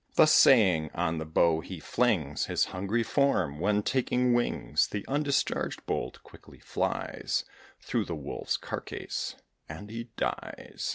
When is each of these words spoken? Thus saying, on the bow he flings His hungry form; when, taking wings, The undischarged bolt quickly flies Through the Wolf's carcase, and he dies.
Thus 0.15 0.31
saying, 0.33 0.89
on 0.95 1.19
the 1.19 1.25
bow 1.27 1.59
he 1.61 1.79
flings 1.79 2.45
His 2.47 2.65
hungry 2.73 3.03
form; 3.03 3.59
when, 3.59 3.83
taking 3.83 4.33
wings, 4.33 4.87
The 4.87 5.05
undischarged 5.07 5.85
bolt 5.85 6.23
quickly 6.23 6.57
flies 6.57 7.45
Through 7.79 8.05
the 8.05 8.15
Wolf's 8.15 8.57
carcase, 8.57 9.35
and 9.69 9.91
he 9.91 10.05
dies. 10.17 10.89